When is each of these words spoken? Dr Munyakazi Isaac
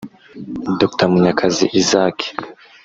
Dr 0.79 1.05
Munyakazi 1.11 1.65
Isaac 1.81 2.17